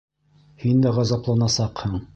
[0.63, 2.05] Һин дә ғазапланасаҡһың.